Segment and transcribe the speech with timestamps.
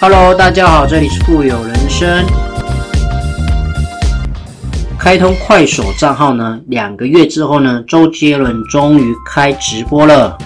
[0.00, 2.24] Hello，大家好，这里是富有人生。
[4.98, 10.36] 开通快手账号呢，两个月之后呢，周杰伦终于开直播了。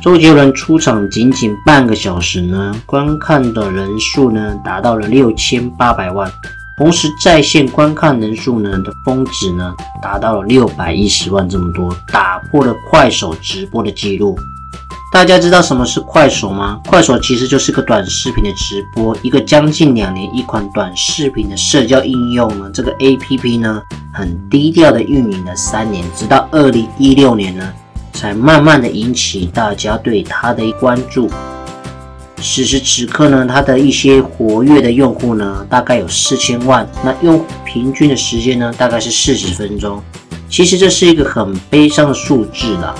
[0.00, 6.30] 周杰伦出场仅仅半个小时呢，观看的人数呢达到了六千八百万，
[6.76, 14.36] 同时在线观看人数呢的峰值呢达到了六百一十万这么多，打破了快手直播的记录。
[15.12, 16.80] 大家知道什么是快手吗？
[16.88, 22.70] 快手其实就是个短视频的直播，一个将近两年一款短视频的社交应用呢。
[22.72, 27.70] 这个 A P P 呢，很低调的运营了三年，直到二零一六年呢，
[28.14, 31.30] 才慢慢的引起大家对它的关注。
[32.38, 40.02] 此时此刻呢，它的一些活跃的用户呢，大概有四千万，那用平均的时间呢，大概是四十分钟。
[40.48, 42.94] 其实这是一个很悲伤的数字啦。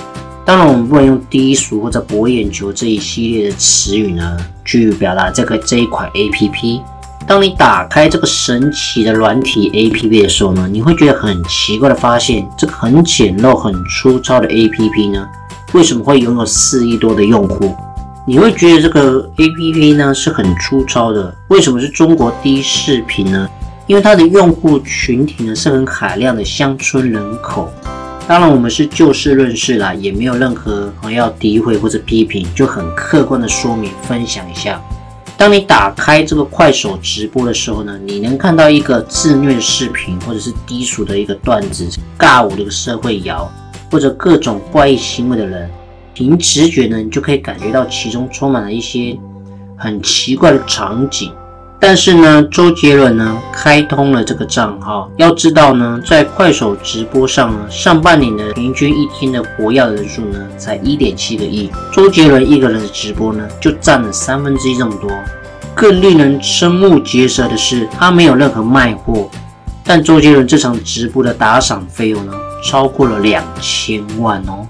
[0.45, 6.81] 当然，我们不能用低俗或者博眼球这一系列的词语呢，去表达这个这一款 A P P。
[7.25, 15.25] 当你打开这个神奇的软体 A P P 的时候呢，你会觉得很奇怪的发现，这个很简陋、很粗糙的 A P P 呢，
[15.71, 17.73] 为什么会拥有四亿多的用户？
[18.27, 21.33] 你会觉得这个 A P P 呢是很粗糙的？
[21.47, 23.49] 为什么是中国第一视频呢？
[23.87, 27.71] 因为它的用户群体呢是很海量的乡村人口。
[28.25, 34.81] 当然，我们是就事论事啦，也没有任何要诋毁或者批评，就很客观的说明分享一下。
[35.35, 41.85] 当你打开这个快手直播的时候呢，你能看到一个自虐视频，或者是低俗的一个段子、
[42.17, 43.51] 尬舞的一个社会摇，
[43.91, 45.69] 或者各种怪异行为的人，
[46.13, 49.17] 凭直觉呢，你就可以感觉到其中充满了一些
[49.77, 51.29] 很奇怪的场景。
[51.85, 55.11] 但是呢，周杰伦呢开通了这个账号。
[55.17, 61.69] 要知道呢，在快手直播上呢，上半年的平均一天的活跃人数呢，才一点七个亿。
[61.91, 65.11] 周杰伦一个人的直播呢，就占了三分之一这么多。
[65.75, 69.29] 更令人瞠目结舌的是，他没有任何卖货，
[69.83, 72.31] 但周杰伦这场直播的打赏费用呢，
[72.63, 74.65] 超过了两千万哦。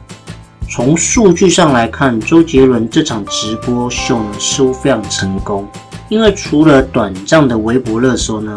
[0.67, 5.67] 从数据上来看，周杰伦这场直播秀呢，似乎非常成功。
[6.13, 8.55] 因为除了短暂的微博热搜呢，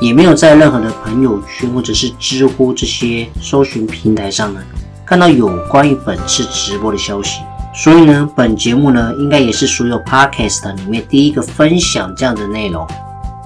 [0.00, 4.60] 也没有在任何的朋友圈或者是知乎这些搜寻平台上呢，
[5.04, 7.40] 看到有关于本次直播的消息。
[7.74, 12.86] 所以呢，本节目呢，应该也是所有 podcast 里面第一个分享这样的内容。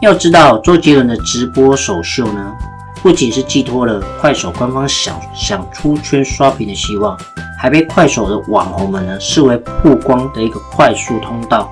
[0.00, 2.52] 要知道，周杰伦的直播首秀呢，
[3.02, 7.18] 不仅是寄托了快手官方想想出圈刷屏的希望，
[7.58, 11.68] 还被快手的网红们呢视为曝光的一个快速通道。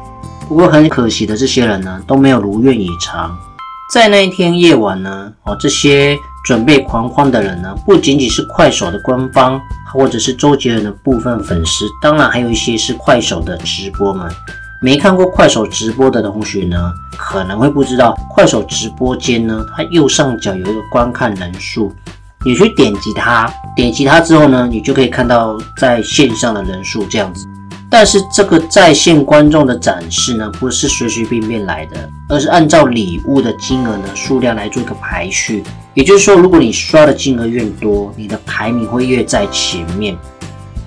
[0.49, 3.37] 不过很可惜的，这些人呢都没有如愿以偿。
[3.93, 9.61] 在那一天夜晚呢，哦，这些准备狂欢的人呢，不仅仅是快手的官方，
[9.93, 14.31] 或者是周杰伦的部分粉丝，当然还有一些是快手的直播们。
[14.81, 21.93] 没看过快手直播的同学呢，可能会不知道，快手直播间呢，它右上角有一个观看人数，
[22.45, 27.47] 你去点击它，点击它之后呢，你就可以看到在线上的人数这样子。
[27.89, 35.63] 但是这个在线观众的展示呢，不是随随便便来的，而是按照礼物的金额呢数量来做一个排序。
[35.95, 40.17] 也就是说，如果你刷的金额越多，你的排名会越在前面。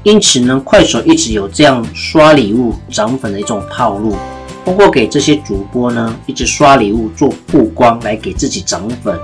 [0.03, 4.15] 因此呢，快手一直有这样刷礼物涨粉的一种套路，
[4.63, 9.17] 通过给这些主播呢一直刷礼物做曝光来给自己涨粉。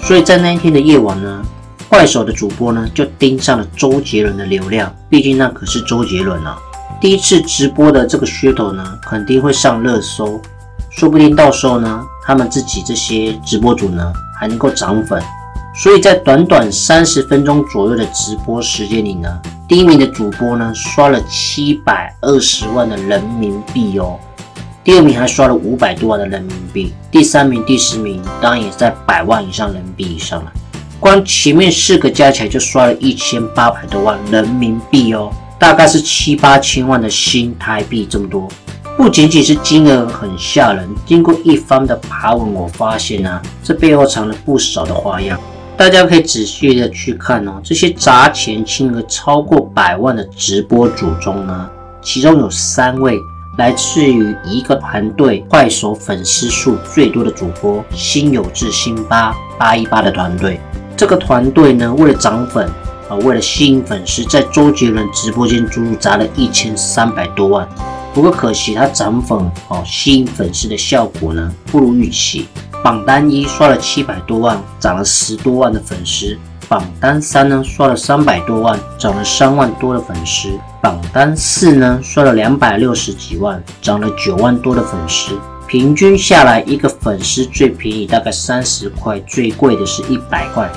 [0.00, 1.42] 所以在那一天的夜晚呢，
[1.88, 6.58] 快手的主播呢就盯上了周杰伦的流量，毕竟那可是周杰伦啊。
[7.00, 10.40] 第一次直播的这个噱头呢，肯定会上热搜，
[10.90, 15.22] 说不定到时候呢，他们自己这些直播主呢还能够涨粉。
[15.76, 19.28] 所以在短短三十分钟左右的直播时间里呢，
[19.68, 24.18] 第一名的主播呢刷了七百二十万的人民币哦，
[24.82, 30.52] 第二名还刷了五百多万的人民币，第三名、第十名当然也在百万以上人民币以上了。
[31.00, 35.30] 光前面四个加起来就刷了一千八百多万人民币哦。
[35.64, 38.46] 大概是七八千万的新台币这么多，
[38.98, 40.86] 不仅仅是金额很吓人。
[41.06, 45.40] 经过一番的爬文，我发现啊，这背后藏了不少的花样。
[45.74, 51.70] 大家可以仔细的去看哦，这些砸钱金额超过百万的直播主中呢，
[52.02, 53.18] 其中有三位
[53.56, 60.60] 来自于一个团队，快手粉丝数最多的主播——心有志辛巴八一八的团队。
[60.94, 62.68] 这个团队呢，为了涨粉。
[63.18, 67.68] 为了吸引粉丝，在周杰伦直播间足足砸了一千三百多万。
[68.12, 69.38] 不过可惜，他涨粉
[69.68, 72.46] 哦，吸引粉丝的效果呢，不如预期。
[72.82, 76.36] 榜单一刷了七百多万，涨了十多万的粉丝；
[76.68, 80.50] 榜单三呢，刷了三百多万，涨了三万多的粉丝；
[80.82, 85.32] 榜单四呢，刷了两百六十几万，涨了九万多的粉丝；
[85.66, 90.70] 平均下来一个粉丝最便宜大概三十块，最贵的是一百块。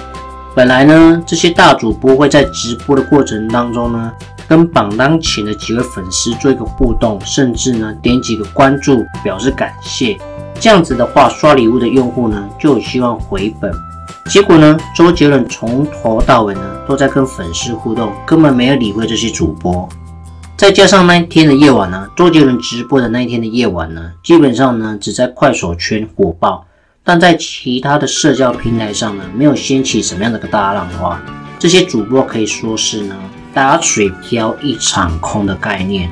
[0.57, 4.11] 本来呢，这些大主播会在直播的过程当中呢，
[4.47, 10.17] 跟榜单前的几位粉丝做一个互动，甚至呢点几个关注表示感谢。
[10.59, 13.71] 这样子的话，刷礼物的用户呢就有希望回本。
[14.31, 19.87] 结果呢，周杰伦从头到尾呢都在跟粉丝互动，根本没有理会这些主播。
[20.57, 26.65] 再加上那一天的夜晚呢，周杰伦直播的那一天的夜晚呢，基本上呢只在快手圈火爆，
[27.07, 31.17] 但在其他的社交平台上呢，没有掀起什么样的个大浪花。
[31.57, 33.15] 这些主播可以说是呢
[33.53, 36.09] 打水漂一场空的概念。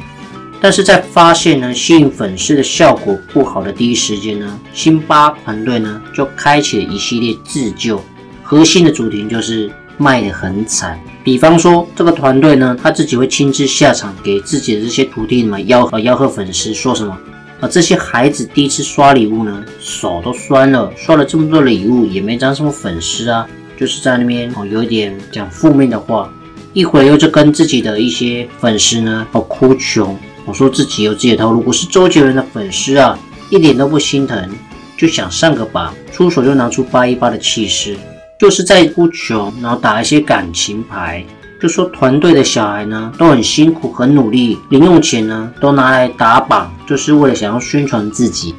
[0.61, 8.01] 但是在发现呢吸引粉丝的效果不好的第一时间呢，辛巴团队呢就开启了一系列自救，
[8.41, 10.97] 核心的主题就是卖得很惨。
[11.25, 17.17] 比方说，这个团队呢，他自己会亲自下场给自己的这些徒弟们吆喝吆喝粉丝，说什么
[17.59, 17.67] 啊？
[17.67, 23.47] 这些孩子第一次刷礼物呢，手都酸了，刷了这么多礼物也没涨什么粉丝啊，
[23.77, 26.31] 就是在那边哦，有点讲负面的话。
[26.73, 33.17] 一会儿又就跟自己的一些粉丝呢哦哭穷，我说自己有自己的套路，我是周杰伦的粉丝啊，
[33.49, 34.49] 一点都不心疼，
[34.97, 37.95] 就想上个榜，出手就拿出八一八的气势。
[38.37, 41.25] 就是在哭穷，然后打一些感情牌，
[41.65, 48.53] 就说团队的小孩呢都很辛苦、很努力，零用钱呢都拿来打榜，就是为了想要宣传自己。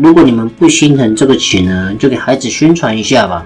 [0.00, 3.44] 如果你们不心疼这个钱呢，就给孩子宣传一下吧。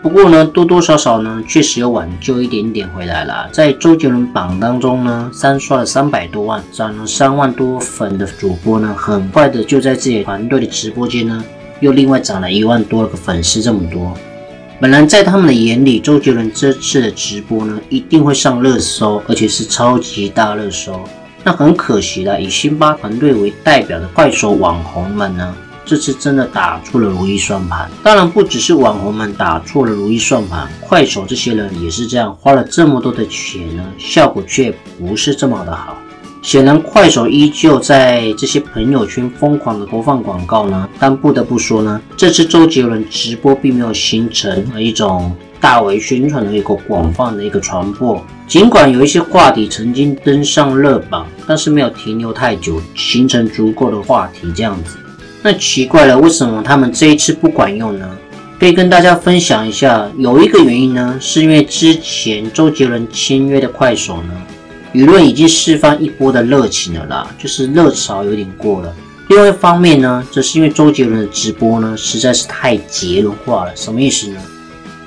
[0.00, 3.48] 不过呢，多多少少呢，确实有挽救一点点回来了。
[3.50, 11.44] 在周杰伦榜当中呢，三刷了三百多万，涨了三万多粉的主播呢，很快的就在自己团队的直播间呢，
[11.80, 14.16] 又另外涨了一万多个粉丝，这么多。
[14.80, 21.00] 本来在他们的眼里，周杰伦这次的直播呢，一定会上热搜，而且是超级大热搜。
[21.44, 25.54] 那很可惜的，以辛巴团队为代表的快手网红们呢，
[25.86, 27.88] 这次真的打出了如意算盘。
[28.02, 35.96] 当然，不只是网红们打错了如意算盘，快手这些人也是这样，花了这么多的钱呢，效果却不是这么的好。
[36.44, 40.86] 显然，快手依旧在这些朋友圈疯狂的播放广告呢。
[40.98, 48.22] 但不得不说呢，这次周杰伦直播并没有形成一种大为宣传的一个广泛的一个传播。
[48.46, 54.98] 尽管有一些话题曾经登上热榜，但是没有停留太久，形成足够的话题这样子。
[55.42, 58.06] 那奇怪了，为什么他们这一次不管用呢？
[58.60, 64.34] 可以跟大家分享一下，有一个原因呢，是因为之前周杰伦签约的快手呢。
[64.94, 68.94] 舆论已经释放一波的热情了啦，就是热潮有点过了。
[69.28, 73.74] 另外一方面呢，这是因为周杰伦的直播呢实在是太节伦化了。
[73.74, 74.40] 什么意思呢？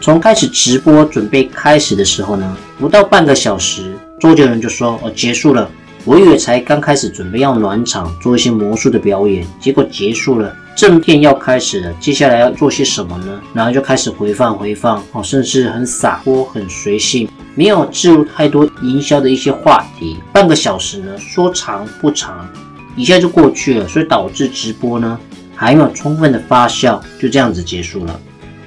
[0.01, 5.69] 从开始直播准备开始的时候呢，不到半个小时，周杰伦就说：“哦，结束了。”
[6.03, 11.93] 我以为才刚开始准备要暖场，做一些魔术的表演，结果结束了，正片要开始了。
[11.99, 13.41] 接下来要做些什么呢？
[13.53, 17.27] 然后就开始回放回放，哦，甚至很洒脱，很随性。
[17.57, 22.47] 没有置入太多营销的一些话题，半个小时呢，说长不长，
[22.95, 25.19] 一下就过去了，所以导致直播呢
[25.55, 28.19] 还没有充分的发酵，就这样子结束了。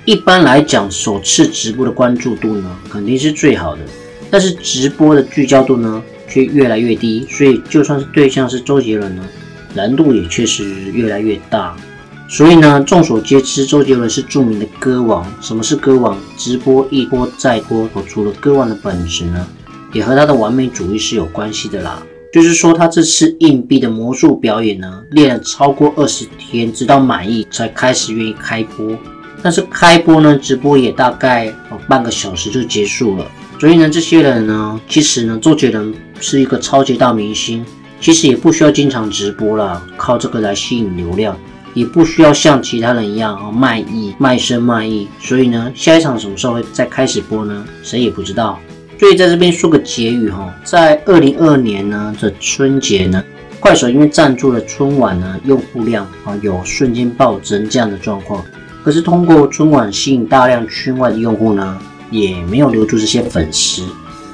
[0.04, 3.82] 一般来讲，首次直播的关注度呢肯定是最好的，
[4.28, 9.22] 但是直播的聚焦度呢却越来越低，所以就算是对象是周杰伦呢，
[9.72, 11.76] 难度也确实越来越大。
[12.30, 15.26] 所以呢，众所皆知，周杰伦是著名的歌王。
[15.40, 16.16] 什么是歌王？
[16.36, 17.90] 直播一波再播。
[18.08, 19.44] 除了歌王的本质呢，
[19.92, 22.00] 也和他的完美主义是有关系的啦。
[22.32, 28.96] 就是说，他这次硬币的魔术表演呢，练了超过二十天，直到满意才开始愿意开播。
[29.42, 33.26] 但是开播呢，直播也大概哦半个小时就结束了。
[33.58, 37.66] 所以呢，这些人呢，其实呢，周杰伦是一个超级大明星，
[38.00, 41.36] 其实也不需要经常直播了，靠这个来吸引流量。
[41.74, 47.64] 也不需要像其他人一样啊卖艺卖身卖艺，所以呢，下一场什么时候会再开始播呢？
[47.82, 48.58] 谁也不知道。
[48.98, 53.24] 所以在这边说个结语哈，在二零二二年呢的春节呢，
[53.58, 58.44] 快手因为赞助了春晚呢，用户量啊有瞬间暴增这样的状况。
[58.84, 61.78] 可是通过春晚吸引大量圈外的用户呢，
[62.10, 63.84] 也没有留住这些粉丝。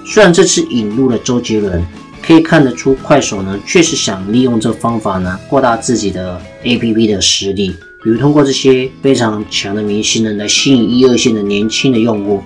[0.04, 1.84] 虽然这次引入了周杰伦。
[2.26, 7.68] 可以看得出，快手呢确实想利用这方法呢扩大自己的 APP 的实力，
[8.02, 12.42] 比如通过这些非常强的明星呢来吸引一二线的年轻的用户。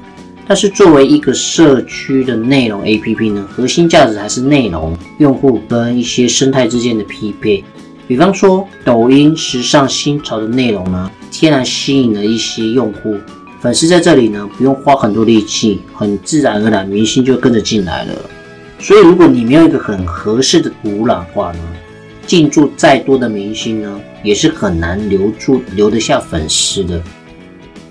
[0.46, 7.64] 但是作为一个社区的内容 APP 呢，核心价值还是内容、用户跟一些生态之间的匹配。
[8.08, 13.16] 比方说，抖音时尚新潮的内容呢，天然吸引了一些用户，
[13.60, 18.12] 粉丝在这里呢不用花很多力气，很自然而然，明星就跟着进来了。
[18.80, 21.58] 所以，如果你没有一个很合适的土壤话呢，
[22.26, 27.00] 进驻再多的明星呢，也是很难留住留得下粉丝的。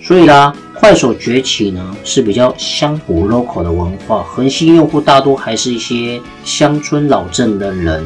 [0.00, 8.04] 所以啦，快手崛起呢是比较乡土 local 的文化，核心用户大多还是一些乡村老镇的人。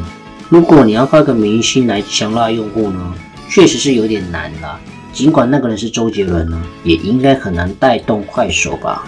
[0.50, 3.14] 如果你要靠一个明星来强拉用户呢，
[3.48, 4.78] 确实是有点难啦。
[5.10, 9.06] 尽管那个人是周杰伦呢，也应该很难带动快手吧。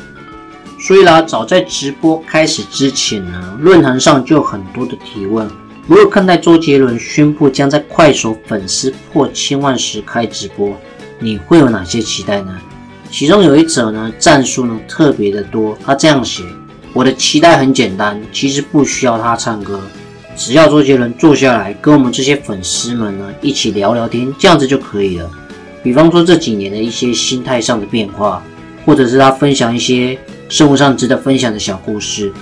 [0.87, 5.45] 所以啦，早在直播开始之前呢，论坛上就有很多的提问：
[5.89, 10.77] 如何看待周杰伦宣布将在快手粉丝破千万时开直播？
[11.19, 12.57] 你会有哪些期待呢？
[13.11, 15.77] 其中有一则呢，战术呢特别的多。
[15.85, 16.45] 他这样写：
[16.93, 19.81] 我的期待很简单，其实不需要他唱歌，
[20.37, 25.29] 只要周杰伦坐下来跟我们这些粉丝们呢一起聊聊天，这样子就可以了。
[25.83, 28.41] 比方说这几年的一些心态上的变化，
[28.85, 30.17] 或者是他分享一些
[30.49, 32.33] 生活上值得分享的小故事，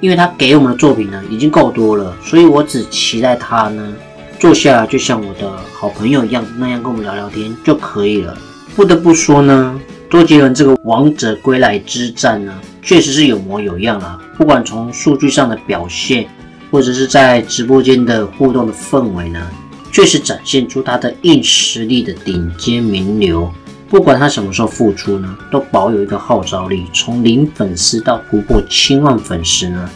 [0.00, 3.94] 因为他给我们的作品呢已经够多了，所以我只期待他呢
[4.38, 8.36] 坐下来就像我的好朋友一样那样跟我们聊聊天就可以了。
[8.74, 14.18] 不得不说呢，周杰伦这个王者归来之战呢，确实是有模有样啊。
[14.38, 16.26] 不管从数据上的表现，
[16.70, 19.40] 或者是在直播间的互动的氛围呢。
[19.92, 23.52] 确实展现出他的硬实力的顶尖名流，
[23.90, 26.86] 不管他什么时候复出呢，都保有一个号召力。
[26.92, 29.90] 从零粉丝到突破千万粉丝呢，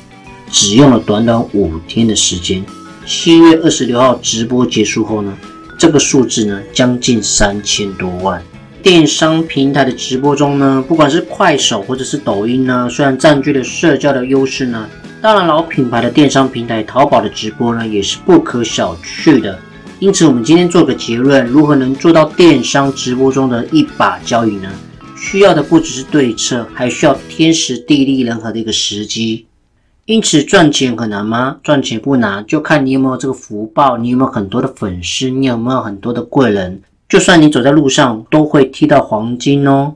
[0.50, 2.64] 只用了短短五天的时间。
[3.06, 5.32] 七月二十六号直播结束后呢，
[5.78, 8.42] 这个数字呢将近三千多万。
[8.82, 14.88] 电商平台的直播中呢，不管是快手或者是抖音呢，虽然占据了社交的优势呢，
[15.22, 19.56] 当然老品牌的电商平台淘宝的直播呢，也是不可小觑的。
[20.00, 24.68] 因此，我们今天做个结论：如何能做到电商直播中的一把交椅呢？
[25.16, 29.46] 需要的不只是对策，还需要天时地利人和的一个时机。
[30.04, 31.56] 因此，赚钱很难吗？
[31.62, 36.82] 赚钱不难，就看你有没有这个福报，你有没有很多的粉丝，你有没有很多的贵人。
[37.08, 39.94] 就算你走在路上，都会踢到黄金哦。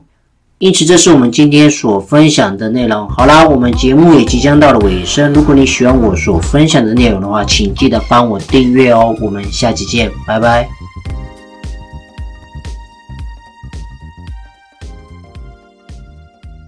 [0.59, 3.07] 因此，这是我们今天所分享的内容。
[3.07, 5.31] 好啦，我们节目也即将到了尾声。
[5.31, 9.15] 如果你喜欢我所分享的内容的话，请记得帮我订阅哦。
[9.21, 10.78] 我们下期见，拜拜。